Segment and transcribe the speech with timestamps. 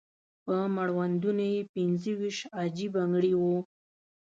[0.45, 3.57] په مړوندونو یې پنځه ويشت عاجي بنګړي وو.